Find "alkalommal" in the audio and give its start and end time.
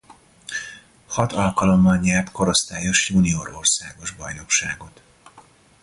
1.33-1.97